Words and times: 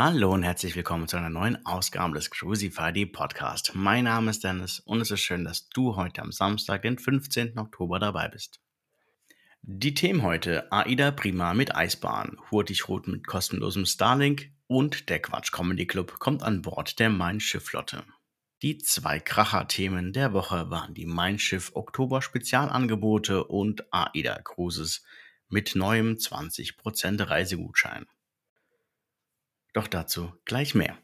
Hallo 0.00 0.32
und 0.32 0.44
herzlich 0.44 0.76
willkommen 0.76 1.08
zu 1.08 1.16
einer 1.16 1.28
neuen 1.28 1.66
Ausgabe 1.66 2.14
des 2.14 2.30
Crucify 2.30 3.04
Podcast. 3.06 3.72
Mein 3.74 4.04
Name 4.04 4.30
ist 4.30 4.44
Dennis 4.44 4.78
und 4.78 5.00
es 5.00 5.10
ist 5.10 5.22
schön, 5.22 5.44
dass 5.44 5.70
du 5.70 5.96
heute 5.96 6.22
am 6.22 6.30
Samstag, 6.30 6.82
den 6.82 6.98
15. 6.98 7.58
Oktober 7.58 7.98
dabei 7.98 8.28
bist. 8.28 8.60
Die 9.62 9.94
Themen 9.94 10.22
heute: 10.22 10.70
AIDA 10.70 11.10
Prima 11.10 11.52
mit 11.52 11.74
Eisbahn, 11.74 12.38
Hurtigruten 12.48 13.14
mit 13.14 13.26
kostenlosem 13.26 13.86
Starlink 13.86 14.52
und 14.68 15.08
der 15.08 15.20
Quatsch 15.20 15.50
Comedy 15.50 15.88
Club 15.88 16.20
kommt 16.20 16.44
an 16.44 16.62
Bord 16.62 17.00
der 17.00 17.10
Main 17.10 17.40
Schiffflotte. 17.40 18.04
Die 18.62 18.78
zwei 18.78 19.18
Kracher-Themen 19.18 20.12
der 20.12 20.32
Woche 20.32 20.70
waren 20.70 20.94
die 20.94 21.06
Mein 21.06 21.40
Schiff 21.40 21.72
Oktober 21.74 22.22
Spezialangebote 22.22 23.42
und 23.42 23.92
AIDA 23.92 24.42
Cruises 24.42 25.02
mit 25.48 25.74
neuem 25.74 26.18
20% 26.18 27.28
Reisegutschein. 27.28 28.06
Doch 29.72 29.86
dazu 29.86 30.32
gleich 30.44 30.74
mehr. 30.74 30.98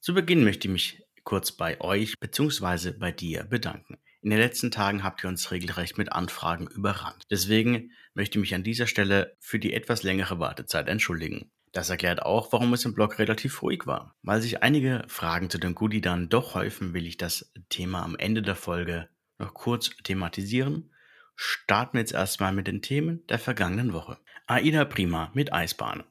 Zu 0.00 0.14
Beginn 0.14 0.44
möchte 0.44 0.68
ich 0.68 0.72
mich 0.72 1.02
kurz 1.24 1.52
bei 1.52 1.80
euch 1.80 2.14
bzw. 2.18 2.92
bei 2.92 3.12
dir 3.12 3.44
bedanken. 3.44 3.98
In 4.20 4.30
den 4.30 4.38
letzten 4.38 4.70
Tagen 4.70 5.04
habt 5.04 5.22
ihr 5.22 5.28
uns 5.28 5.50
regelrecht 5.50 5.98
mit 5.98 6.12
Anfragen 6.12 6.66
überrannt. 6.66 7.24
Deswegen 7.30 7.92
möchte 8.14 8.38
ich 8.38 8.40
mich 8.40 8.54
an 8.54 8.64
dieser 8.64 8.86
Stelle 8.86 9.36
für 9.38 9.58
die 9.58 9.72
etwas 9.72 10.02
längere 10.02 10.40
Wartezeit 10.40 10.88
entschuldigen. 10.88 11.50
Das 11.72 11.90
erklärt 11.90 12.22
auch, 12.22 12.52
warum 12.52 12.72
es 12.72 12.84
im 12.84 12.94
Blog 12.94 13.18
relativ 13.18 13.62
ruhig 13.62 13.86
war. 13.86 14.16
Weil 14.22 14.40
sich 14.40 14.62
einige 14.62 15.04
Fragen 15.06 15.50
zu 15.50 15.58
dem 15.58 15.74
Goodie 15.74 16.00
dann 16.00 16.28
doch 16.28 16.54
häufen, 16.54 16.94
will 16.94 17.06
ich 17.06 17.16
das 17.16 17.52
Thema 17.68 18.02
am 18.02 18.16
Ende 18.16 18.42
der 18.42 18.56
Folge 18.56 19.08
noch 19.38 19.54
kurz 19.54 19.90
thematisieren. 20.02 20.92
Starten 21.36 21.94
wir 21.94 22.00
jetzt 22.00 22.14
erstmal 22.14 22.52
mit 22.52 22.66
den 22.66 22.82
Themen 22.82 23.24
der 23.28 23.38
vergangenen 23.38 23.92
Woche. 23.92 24.18
AIDA 24.46 24.84
Prima 24.84 25.30
mit 25.34 25.52
Eisbahn. 25.52 26.04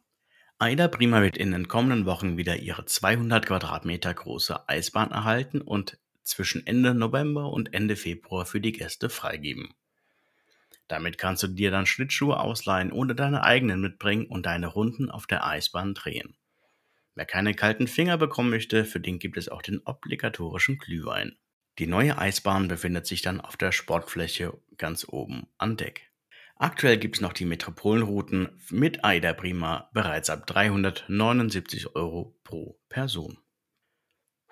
AIDA 0.59 0.87
Prima 0.87 1.21
wird 1.21 1.37
in 1.37 1.51
den 1.51 1.67
kommenden 1.67 2.07
Wochen 2.07 2.35
wieder 2.35 2.57
ihre 2.57 2.83
200 2.83 3.45
Quadratmeter 3.45 4.11
große 4.11 4.67
Eisbahn 4.67 5.11
erhalten 5.11 5.61
und 5.61 5.99
zwischen 6.23 6.65
Ende 6.65 6.95
November 6.95 7.51
und 7.51 7.75
Ende 7.75 7.95
Februar 7.95 8.47
für 8.47 8.59
die 8.59 8.71
Gäste 8.71 9.09
freigeben. 9.09 9.75
Damit 10.87 11.19
kannst 11.19 11.43
du 11.43 11.47
dir 11.47 11.69
dann 11.69 11.85
Schlittschuhe 11.85 12.39
ausleihen 12.39 12.91
oder 12.91 13.13
deine 13.13 13.43
eigenen 13.43 13.81
mitbringen 13.81 14.25
und 14.25 14.47
deine 14.47 14.65
Runden 14.65 15.11
auf 15.11 15.27
der 15.27 15.45
Eisbahn 15.45 15.93
drehen. 15.93 16.35
Wer 17.13 17.27
keine 17.27 17.53
kalten 17.53 17.87
Finger 17.87 18.17
bekommen 18.17 18.49
möchte, 18.49 18.83
für 18.83 18.99
den 18.99 19.19
gibt 19.19 19.37
es 19.37 19.49
auch 19.49 19.61
den 19.61 19.81
obligatorischen 19.85 20.79
Glühwein. 20.79 21.37
Die 21.77 21.87
neue 21.87 22.17
Eisbahn 22.17 22.67
befindet 22.67 23.05
sich 23.05 23.21
dann 23.21 23.41
auf 23.41 23.57
der 23.57 23.71
Sportfläche 23.71 24.57
ganz 24.77 25.05
oben 25.07 25.45
an 25.59 25.77
Deck. 25.77 26.09
Aktuell 26.59 26.97
gibt 26.97 27.17
es 27.17 27.21
noch 27.21 27.33
die 27.33 27.45
Metropolenrouten 27.45 28.49
mit 28.71 29.03
AIDA 29.03 29.33
Prima 29.33 29.91
bereits 29.93 30.31
ab 30.31 30.47
379 30.47 31.95
Euro 31.95 32.35
pro 32.43 32.79
Person. 32.89 33.37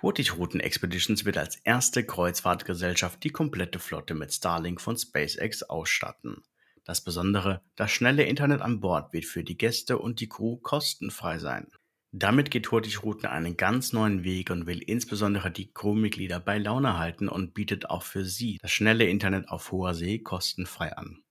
Hurtigruten 0.03 0.59
Expeditions 0.59 1.25
wird 1.25 1.39
als 1.39 1.55
erste 1.55 2.05
Kreuzfahrtgesellschaft 2.05 3.23
die 3.23 3.31
komplette 3.31 3.79
Flotte 3.79 4.13
mit 4.13 4.31
Starlink 4.31 4.81
von 4.81 4.97
SpaceX 4.97 5.63
ausstatten. 5.63 6.43
Das 6.83 7.03
Besondere, 7.03 7.63
das 7.75 7.89
schnelle 7.89 8.25
Internet 8.25 8.61
an 8.61 8.81
Bord 8.81 9.11
wird 9.11 9.25
für 9.25 9.43
die 9.43 9.57
Gäste 9.57 9.97
und 9.97 10.19
die 10.19 10.29
Crew 10.29 10.57
kostenfrei 10.57 11.39
sein. 11.39 11.71
Damit 12.11 12.51
geht 12.51 12.69
Hurtigruten 12.69 13.25
einen 13.25 13.57
ganz 13.57 13.93
neuen 13.93 14.23
Weg 14.23 14.51
und 14.51 14.67
will 14.67 14.83
insbesondere 14.83 15.49
die 15.49 15.73
Crewmitglieder 15.73 16.39
bei 16.39 16.59
Laune 16.59 16.99
halten 16.99 17.27
und 17.27 17.55
bietet 17.55 17.89
auch 17.89 18.03
für 18.03 18.25
sie 18.25 18.59
das 18.61 18.69
schnelle 18.69 19.05
Internet 19.05 19.49
auf 19.49 19.71
hoher 19.71 19.95
See 19.95 20.19
kostenfrei 20.19 20.95
an. 20.95 21.24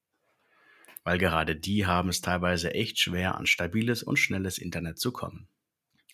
Weil 1.05 1.19
gerade 1.19 1.55
die 1.55 1.87
haben 1.87 2.09
es 2.09 2.23
teilweise 2.23 2.75
echt 2.75 2.99
schwer, 2.99 3.37
an 3.37 3.47
stabiles 3.47 4.03
und 4.03 4.17
schnelles 4.17 4.59
Internet 4.59 4.99
zu 4.99 5.13
kommen. 5.13 5.49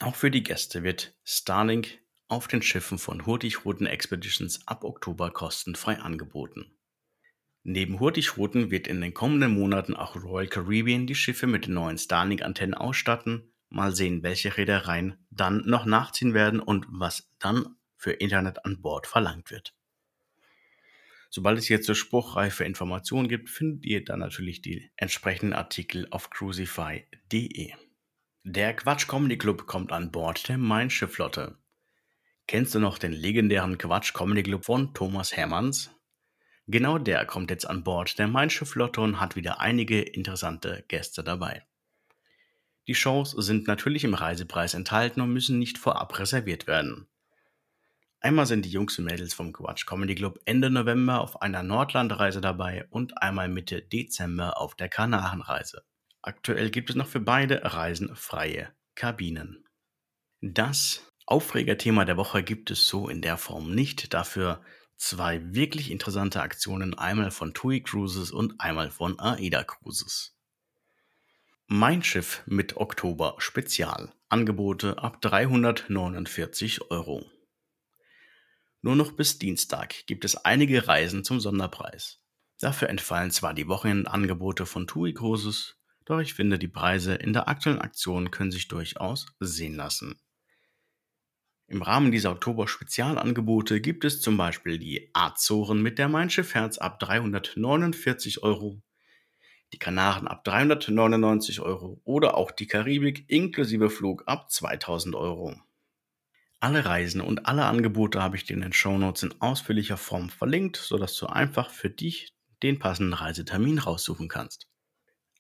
Auch 0.01 0.17
für 0.17 0.31
die 0.31 0.43
Gäste 0.43 0.83
wird 0.83 1.15
Starlink 1.25 2.01
auf 2.29 2.49
den 2.49 2.63
Schiffen 2.63 2.99
von 2.99 3.27
Hurtigruten 3.27 3.87
Expeditions 3.87 4.67
ab 4.67 4.85
Oktober 4.85 5.31
kostenfrei 5.31 5.99
angeboten. 5.99 6.77
Neben 7.63 8.01
Hurtigruten 8.01 8.71
wird 8.71 8.89
in 8.89 9.01
den 9.01 9.13
kommenden 9.13 9.53
Monaten 9.53 9.95
auch 9.95 10.17
Royal 10.17 10.47
Caribbean 10.47 11.07
die 11.07 11.15
Schiffe 11.15 11.47
mit 11.47 11.67
den 11.67 11.75
neuen 11.75 11.99
Starlink-Antennen 11.99 12.75
ausstatten. 12.75 13.53
Mal 13.69 13.95
sehen, 13.95 14.23
welche 14.23 14.57
Reedereien 14.57 15.27
dann 15.31 15.63
noch 15.67 15.85
nachziehen 15.85 16.33
werden 16.33 16.61
und 16.61 16.87
was 16.89 17.31
dann 17.39 17.77
für 17.97 18.13
Internet 18.13 18.65
an 18.65 18.81
Bord 18.81 19.07
verlangt 19.07 19.51
wird. 19.51 19.75
Sobald 21.33 21.59
es 21.59 21.69
jetzt 21.69 21.87
so 21.87 21.95
spruchreife 21.95 22.65
Informationen 22.65 23.29
gibt, 23.29 23.49
findet 23.49 23.87
ihr 23.87 24.05
dann 24.05 24.19
natürlich 24.19 24.63
die 24.63 24.91
entsprechenden 24.97 25.55
Artikel 25.55 26.09
auf 26.11 26.29
crucify.de. 26.29 27.73
Der 28.43 28.75
Quatsch 28.75 29.07
Comedy 29.07 29.39
Club 29.39 29.67
kommt 29.67 29.93
an 29.93 30.11
Bord 30.11 30.49
der 30.49 30.59
Main 30.59 30.91
Schiffflotte. 30.91 31.57
Kennst 32.49 32.75
du 32.75 32.81
noch 32.81 32.99
den 32.99 33.13
legendären 33.13 33.79
Quatsch 33.79 34.13
Comedy 34.13 34.43
Club 34.43 34.65
von 34.65 34.93
Thomas 34.93 35.37
Hermanns? 35.37 35.95
Genau 36.67 36.99
der 36.99 37.25
kommt 37.27 37.51
jetzt 37.51 37.65
an 37.65 37.85
Bord 37.85 38.19
der 38.19 38.29
Mein 38.29 38.49
Flotte 38.49 39.01
und 39.01 39.21
hat 39.21 39.35
wieder 39.35 39.61
einige 39.61 40.01
interessante 40.01 40.85
Gäste 40.87 41.25
dabei. 41.25 41.65
Die 42.87 42.95
Shows 42.95 43.33
sind 43.33 43.67
natürlich 43.67 44.05
im 44.05 44.15
Reisepreis 44.15 44.75
enthalten 44.75 45.21
und 45.21 45.33
müssen 45.33 45.59
nicht 45.59 45.79
vorab 45.79 46.19
reserviert 46.19 46.67
werden. 46.67 47.10
Einmal 48.23 48.45
sind 48.45 48.67
die 48.67 48.71
Jungs 48.71 48.99
und 48.99 49.07
Mädels 49.07 49.33
vom 49.33 49.53
Quatsch 49.53 49.87
Comedy 49.87 50.15
Club 50.15 50.39
Ende 50.45 50.69
November 50.69 51.23
auf 51.23 51.41
einer 51.41 51.63
Nordlandreise 51.63 52.43
dabei 52.43 52.87
und 52.91 53.23
einmal 53.23 53.49
Mitte 53.49 53.81
Dezember 53.81 54.61
auf 54.61 54.75
der 54.75 54.91
Kanarenreise. 54.91 55.85
Aktuell 56.21 56.71
gibt 56.71 56.91
es 56.91 56.97
noch 56.97 57.07
für 57.07 57.21
beide 57.21 57.63
Reisen 57.65 58.15
freie 58.15 58.69
Kabinen. 58.95 59.65
Das 60.43 61.11
Aufregerthema 61.25 62.05
der 62.05 62.19
Woche 62.19 62.43
gibt 62.43 62.71
es 62.71 62.87
so 62.87 63.09
in 63.09 63.23
der 63.23 63.39
Form 63.39 63.75
nicht. 63.75 64.13
Dafür 64.13 64.61
zwei 64.99 65.55
wirklich 65.55 65.91
interessante 65.91 66.43
Aktionen, 66.43 66.93
einmal 66.93 67.31
von 67.31 67.55
TUI 67.55 67.83
Cruises 67.83 68.33
und 68.33 68.61
einmal 68.61 68.91
von 68.91 69.19
AIDA 69.19 69.65
Cruises. 69.65 70.37
Mein 71.67 72.03
Schiff 72.03 72.43
mit 72.45 72.77
Oktober 72.77 73.37
Spezial. 73.39 74.13
Angebote 74.29 74.99
ab 74.99 75.23
349 75.23 76.91
Euro. 76.91 77.25
Nur 78.83 78.97
noch 78.97 79.13
bis 79.13 79.39
Dienstag 79.39 80.07
gibt 80.07 80.25
es 80.25 80.37
einige 80.37 80.89
Reisen 80.89 81.23
zum 81.23 81.39
Sonderpreis. 81.39 82.21
Dafür 82.61 82.89
entfallen 82.89 83.31
zwar 83.31 83.53
die 83.53 83.69
Wochenendangebote 83.69 84.65
von 84.65 84.87
TUI 84.87 85.13
Cruises, 85.13 85.77
doch 86.07 86.19
ich 86.19 86.35
finde, 86.35 86.59
die 86.59 86.69
Preise 86.69 87.15
in 87.15 87.33
der 87.33 87.49
aktuellen 87.49 87.81
Aktion 87.81 88.31
können 88.31 88.51
sich 88.51 88.69
durchaus 88.69 89.27
sehen 89.39 89.77
lassen. 89.77 90.19
Im 91.67 91.83
Rahmen 91.83 92.11
dieser 92.11 92.33
Oktober-Spezialangebote 92.33 93.81
gibt 93.81 94.05
es 94.05 94.21
zum 94.21 94.37
Beispiel 94.37 94.79
die 94.79 95.11
Azoren 95.13 95.81
mit 95.81 95.99
der 95.99 96.09
Mein 96.09 96.29
Schiff 96.29 96.55
Herz 96.55 96.79
ab 96.79 96.99
349 96.99 98.43
Euro, 98.43 98.83
die 99.73 99.79
Kanaren 99.79 100.27
ab 100.27 100.43
399 100.43 101.61
Euro 101.61 102.01
oder 102.05 102.37
auch 102.37 102.51
die 102.51 102.67
Karibik 102.67 103.25
inklusive 103.29 103.89
Flug 103.89 104.25
ab 104.27 104.51
2000 104.51 105.15
Euro. 105.15 105.55
Alle 106.63 106.85
Reisen 106.85 107.23
und 107.23 107.47
alle 107.47 107.65
Angebote 107.65 108.23
habe 108.23 108.37
ich 108.37 108.45
dir 108.45 108.53
in 108.53 108.61
den 108.61 108.75
Shownotes 108.75 109.23
in 109.23 109.41
ausführlicher 109.41 109.97
Form 109.97 110.29
verlinkt, 110.29 110.77
sodass 110.77 111.17
du 111.17 111.27
einfach 111.27 111.71
für 111.71 111.89
dich 111.89 112.35
den 112.63 112.79
passenden 112.79 113.15
Reisetermin 113.15 113.79
raussuchen 113.79 114.29
kannst. 114.29 114.69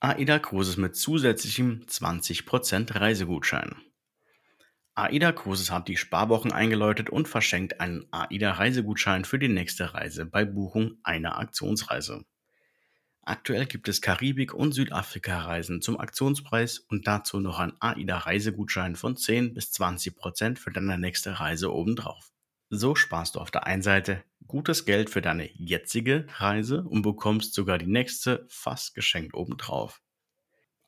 AIDA 0.00 0.38
Cruises 0.38 0.78
mit 0.78 0.96
zusätzlichem 0.96 1.84
20% 1.86 2.98
Reisegutschein. 2.98 3.76
AIDA 4.94 5.32
Cruises 5.32 5.70
hat 5.70 5.88
die 5.88 5.98
Sparwochen 5.98 6.52
eingeläutet 6.52 7.10
und 7.10 7.28
verschenkt 7.28 7.80
einen 7.80 8.06
AIDA 8.10 8.52
Reisegutschein 8.52 9.26
für 9.26 9.38
die 9.38 9.48
nächste 9.48 9.92
Reise 9.92 10.24
bei 10.24 10.46
Buchung 10.46 11.00
einer 11.02 11.38
Aktionsreise. 11.38 12.24
Aktuell 13.22 13.66
gibt 13.66 13.88
es 13.88 14.00
Karibik- 14.00 14.54
und 14.54 14.72
Südafrika-Reisen 14.72 15.82
zum 15.82 16.00
Aktionspreis 16.00 16.78
und 16.78 17.06
dazu 17.06 17.38
noch 17.40 17.58
ein 17.58 17.74
AIDA-Reisegutschein 17.80 18.96
von 18.96 19.16
10 19.16 19.54
bis 19.54 19.72
20 19.72 20.16
Prozent 20.16 20.58
für 20.58 20.70
deine 20.70 20.98
nächste 20.98 21.38
Reise 21.38 21.72
obendrauf. 21.72 22.32
So 22.70 22.94
sparst 22.94 23.34
du 23.34 23.40
auf 23.40 23.50
der 23.50 23.66
einen 23.66 23.82
Seite 23.82 24.24
gutes 24.46 24.84
Geld 24.84 25.10
für 25.10 25.20
deine 25.20 25.50
jetzige 25.54 26.26
Reise 26.36 26.82
und 26.82 27.02
bekommst 27.02 27.54
sogar 27.54 27.78
die 27.78 27.86
nächste 27.86 28.46
fast 28.48 28.94
geschenkt 28.94 29.34
obendrauf 29.34 30.00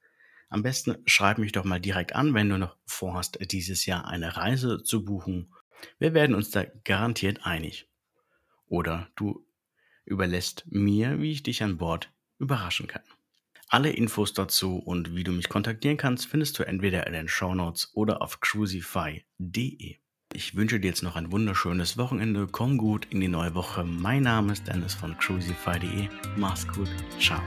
Am 0.49 0.63
besten 0.63 0.97
schreib 1.05 1.37
mich 1.37 1.51
doch 1.51 1.63
mal 1.63 1.79
direkt 1.79 2.15
an, 2.15 2.33
wenn 2.33 2.49
du 2.49 2.57
noch 2.57 2.75
vorhast, 2.85 3.37
dieses 3.51 3.85
Jahr 3.85 4.07
eine 4.07 4.35
Reise 4.35 4.83
zu 4.83 5.05
buchen. 5.05 5.53
Wir 5.99 6.13
werden 6.13 6.35
uns 6.35 6.49
da 6.49 6.65
garantiert 6.83 7.45
einig. 7.45 7.87
Oder 8.67 9.09
du 9.15 9.45
überlässt 10.05 10.65
mir, 10.67 11.21
wie 11.21 11.31
ich 11.31 11.43
dich 11.43 11.63
an 11.63 11.77
Bord 11.77 12.11
überraschen 12.39 12.87
kann. 12.87 13.03
Alle 13.67 13.91
Infos 13.91 14.33
dazu 14.33 14.77
und 14.77 15.15
wie 15.15 15.23
du 15.23 15.31
mich 15.31 15.47
kontaktieren 15.47 15.97
kannst, 15.97 16.25
findest 16.25 16.57
du 16.57 16.63
entweder 16.63 17.05
in 17.05 17.13
den 17.13 17.27
Shownotes 17.27 17.91
oder 17.93 18.23
auf 18.23 18.39
cruisify.de. 18.39 19.97
Ich 20.33 20.55
wünsche 20.55 20.79
dir 20.79 20.87
jetzt 20.87 21.03
noch 21.03 21.15
ein 21.15 21.31
wunderschönes 21.31 21.97
Wochenende. 21.97 22.47
Komm 22.47 22.77
gut 22.77 23.05
in 23.11 23.19
die 23.19 23.27
neue 23.27 23.53
Woche. 23.53 23.83
Mein 23.83 24.23
Name 24.23 24.53
ist 24.53 24.67
Dennis 24.67 24.95
von 24.95 25.15
cruisify.de. 25.17 26.09
Mach's 26.37 26.67
gut. 26.67 26.89
Ciao. 27.19 27.41